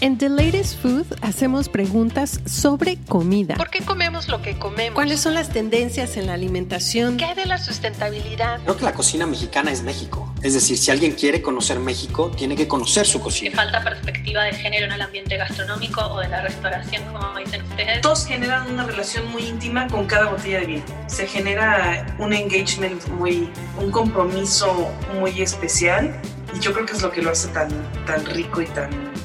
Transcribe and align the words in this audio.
En 0.00 0.16
The 0.16 0.28
Latest 0.28 0.80
Food 0.80 1.06
hacemos 1.22 1.68
preguntas 1.68 2.40
sobre 2.46 2.98
comida. 3.08 3.56
¿Por 3.56 3.68
qué 3.68 3.84
comemos 3.84 4.28
lo 4.28 4.40
que 4.42 4.56
comemos? 4.56 4.94
¿Cuáles 4.94 5.20
son 5.20 5.34
las 5.34 5.48
tendencias 5.48 6.16
en 6.16 6.28
la 6.28 6.34
alimentación? 6.34 7.16
¿Qué 7.16 7.24
hay 7.24 7.34
de 7.34 7.46
la 7.46 7.58
sustentabilidad? 7.58 8.60
Creo 8.62 8.76
que 8.76 8.84
la 8.84 8.92
cocina 8.92 9.26
mexicana 9.26 9.72
es 9.72 9.82
México. 9.82 10.32
Es 10.44 10.54
decir, 10.54 10.78
si 10.78 10.92
alguien 10.92 11.12
quiere 11.12 11.42
conocer 11.42 11.80
México, 11.80 12.30
tiene 12.36 12.54
que 12.54 12.68
conocer 12.68 13.06
su 13.06 13.20
cocina. 13.20 13.56
Falta 13.56 13.82
perspectiva 13.82 14.44
de 14.44 14.52
género 14.52 14.86
en 14.86 14.92
el 14.92 15.02
ambiente 15.02 15.36
gastronómico 15.36 16.00
o 16.00 16.20
de 16.20 16.28
la 16.28 16.42
restauración, 16.42 17.02
como 17.12 17.36
dicen 17.36 17.64
ustedes. 17.64 18.00
Todos 18.00 18.24
generan 18.24 18.70
una 18.70 18.84
relación 18.84 19.28
muy 19.32 19.46
íntima 19.46 19.88
con 19.88 20.06
cada 20.06 20.30
botella 20.30 20.60
de 20.60 20.66
vino. 20.66 20.84
Se 21.08 21.26
genera 21.26 22.06
un 22.20 22.32
engagement 22.32 23.04
muy, 23.08 23.50
un 23.76 23.90
compromiso 23.90 24.92
muy 25.18 25.42
especial 25.42 26.14
y 26.54 26.60
yo 26.60 26.72
creo 26.72 26.86
que 26.86 26.92
es 26.92 27.02
lo 27.02 27.10
que 27.10 27.20
lo 27.20 27.30
hace 27.30 27.48
tan, 27.48 27.68
tan 28.06 28.24
rico 28.26 28.62
y 28.62 28.66
tan 28.66 29.17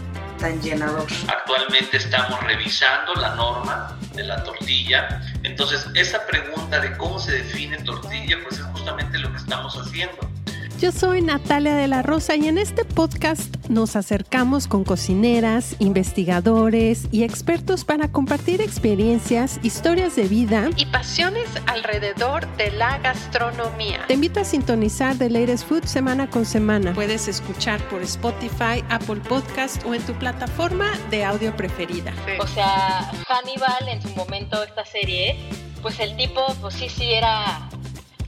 llenador. 0.50 1.08
Actualmente 1.28 1.98
estamos 1.98 2.42
revisando 2.44 3.14
la 3.16 3.36
norma 3.36 3.98
de 4.14 4.24
la 4.24 4.44
tortilla. 4.44 5.22
Entonces, 5.44 5.88
esa 5.96 6.26
pregunta 6.26 6.80
de 6.80 6.96
cómo 6.98 7.20
se 7.20 7.32
define 7.32 7.78
tortilla, 7.84 8.38
pues 8.44 8.60
es 8.60 8.66
justamente 8.66 9.18
lo 9.18 9.32
que 9.32 9.38
estamos 9.38 9.76
haciendo. 9.78 10.30
Yo 10.80 10.92
soy 10.92 11.22
Natalia 11.22 11.76
de 11.76 11.88
la 11.88 12.02
Rosa 12.02 12.36
y 12.36 12.48
en 12.48 12.58
este 12.58 12.84
podcast 12.84 13.56
nos 13.70 13.96
acercamos 13.96 14.68
con 14.68 14.84
cocineras, 14.84 15.78
investigadores 15.80 17.08
y 17.12 17.24
expertos 17.24 17.86
para 17.86 18.12
compartir 18.12 18.60
experiencias, 18.60 19.60
historias 19.64 20.16
de 20.18 20.28
vida 20.28 20.70
y 20.76 20.86
pasiones 20.88 21.48
alrededor 21.68 22.46
de 22.58 22.72
la 22.72 22.98
gastronomía. 22.98 24.06
Te 24.08 24.16
invito 24.16 24.42
a 24.42 24.44
sintonizar 24.44 25.18
The 25.18 25.30
Latest 25.30 25.68
Food 25.68 25.86
semana 25.86 26.30
con 26.30 26.46
semana. 26.46 26.94
Puedes 26.94 27.30
escuchar 27.30 27.82
por 27.88 28.02
Spotify, 28.02 28.84
Apple 28.90 29.22
Podcast 29.28 29.86
o 29.86 29.94
en 29.94 30.02
tu 30.02 30.14
plataforma 30.14 30.92
de 31.10 31.24
audio 31.24 31.56
preferida. 31.56 32.14
O 32.40 32.48
sea, 32.48 33.10
Hannibal 33.28 33.88
en 33.88 34.02
su 34.02 34.10
momento 34.16 34.62
esta 34.64 34.86
serie, 34.86 35.38
pues 35.82 36.00
el 36.02 36.18
tipo, 36.18 36.42
pues 36.60 36.76
sí, 36.76 36.90
sí 36.90 37.14
era 37.14 37.70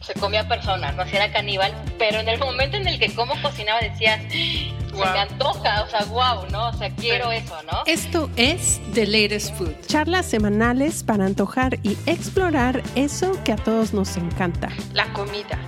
se 0.06 0.14
comía 0.14 0.48
personas, 0.48 0.96
no 0.96 1.04
era 1.04 1.32
caníbal, 1.32 1.74
pero 1.98 2.20
en 2.20 2.30
el 2.30 2.40
momento 2.40 2.78
en 2.78 2.88
el 2.88 3.00
que 3.00 3.14
como 3.16 3.34
cocinaba 3.42 3.80
decías, 3.82 4.22
se 4.32 4.96
me 4.96 5.20
antoja, 5.20 5.84
o 5.84 5.90
sea, 5.90 6.06
wow, 6.06 6.50
¿no? 6.52 6.70
O 6.70 6.74
sea, 6.74 6.90
quiero 6.92 7.32
eso, 7.32 7.56
¿no? 7.64 7.84
Esto 7.88 8.30
es 8.36 8.80
The 8.94 9.08
Latest 9.08 9.56
Food, 9.56 9.74
charlas 9.88 10.28
semanales 10.28 11.04
para 11.04 11.26
antojar 11.26 11.80
y 11.82 11.98
explorar 12.06 12.84
eso 12.96 13.32
que 13.44 13.52
a 13.52 13.56
todos 13.56 13.94
nos 13.94 14.16
encanta. 14.16 14.70
La 14.94 15.12
comida. 15.14 15.60